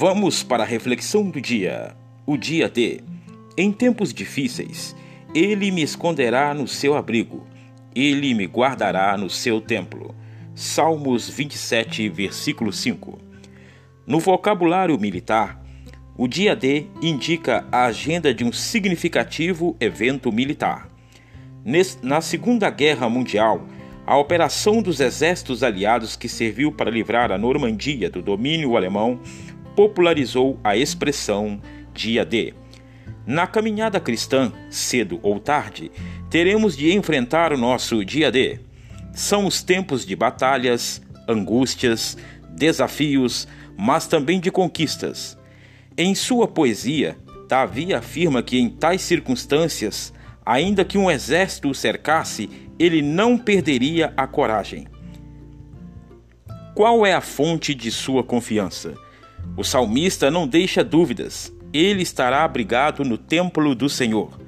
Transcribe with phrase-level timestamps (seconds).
[0.00, 1.96] Vamos para a reflexão do dia.
[2.24, 3.00] O dia D.
[3.56, 4.94] Em tempos difíceis,
[5.34, 7.44] ele me esconderá no seu abrigo,
[7.96, 10.14] ele me guardará no seu templo.
[10.54, 13.18] Salmos 27, versículo 5.
[14.06, 15.60] No vocabulário militar,
[16.16, 20.88] o dia D indica a agenda de um significativo evento militar.
[22.04, 23.66] Na Segunda Guerra Mundial,
[24.06, 29.20] a operação dos exércitos aliados que serviu para livrar a Normandia do domínio alemão
[29.78, 31.62] popularizou a expressão
[31.94, 32.52] dia D.
[33.24, 35.92] Na caminhada cristã, cedo ou tarde,
[36.28, 38.58] teremos de enfrentar o nosso dia D.
[39.12, 42.18] São os tempos de batalhas, angústias,
[42.56, 43.46] desafios,
[43.76, 45.38] mas também de conquistas.
[45.96, 47.16] Em sua poesia,
[47.48, 50.12] Davi afirma que em tais circunstâncias,
[50.44, 54.88] ainda que um exército o cercasse, ele não perderia a coragem.
[56.74, 59.06] Qual é a fonte de sua confiança?
[59.56, 61.52] O salmista não deixa dúvidas.
[61.72, 64.38] Ele estará abrigado no templo do Senhor.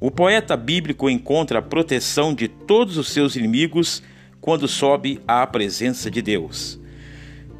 [0.00, 4.02] O poeta bíblico encontra a proteção de todos os seus inimigos
[4.40, 6.78] quando sobe à presença de Deus.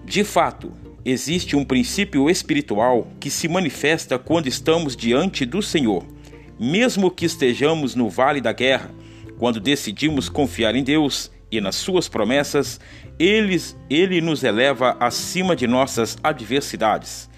[0.05, 0.72] De fato,
[1.05, 6.05] existe um princípio espiritual que se manifesta quando estamos diante do Senhor.
[6.58, 8.91] Mesmo que estejamos no vale da guerra,
[9.39, 12.80] quando decidimos confiar em Deus e nas suas promessas,
[13.18, 17.28] eles, ele nos eleva acima de nossas adversidades,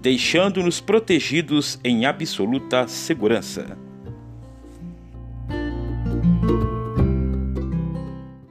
[0.00, 3.89] deixando-nos protegidos em absoluta segurança.